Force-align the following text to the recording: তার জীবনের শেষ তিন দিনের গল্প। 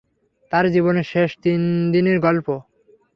তার 0.51 0.65
জীবনের 0.71 1.03
শেষ 1.03 1.29
তিন 1.41 1.61
দিনের 1.91 2.17
গল্প। 2.19 2.47